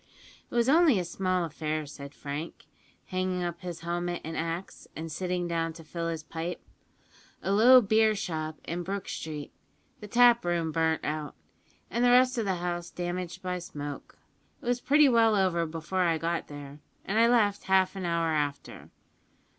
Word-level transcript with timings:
"It 0.49 0.55
was 0.55 0.67
only 0.67 0.97
a 0.97 1.05
small 1.05 1.45
affair," 1.45 1.85
said 1.85 2.15
Frank, 2.15 2.65
hanging 3.05 3.43
up 3.43 3.61
his 3.61 3.81
helmet 3.81 4.21
and 4.23 4.35
axe, 4.35 4.87
and 4.95 5.11
sitting 5.11 5.47
down 5.47 5.73
to 5.73 5.83
fill 5.83 6.07
his 6.07 6.23
pipe; 6.23 6.59
"a 7.43 7.51
low 7.51 7.81
beer 7.81 8.15
shop 8.15 8.57
in 8.63 8.81
Brook 8.81 9.07
Street; 9.07 9.51
the 9.99 10.07
taproom 10.07 10.71
burnt 10.71 11.05
out, 11.05 11.35
and 11.91 12.03
the 12.03 12.09
rest 12.09 12.39
of 12.39 12.45
the 12.45 12.55
house 12.55 12.89
damaged 12.89 13.43
by 13.43 13.59
smoke. 13.59 14.17
It 14.59 14.65
was 14.65 14.81
pretty 14.81 15.07
well 15.07 15.35
over 15.35 15.67
before 15.67 16.01
I 16.01 16.17
got 16.17 16.47
there, 16.47 16.79
and 17.05 17.19
I 17.19 17.27
left 17.27 17.65
half 17.65 17.95
an 17.95 18.03
hour 18.03 18.29
after. 18.29 18.89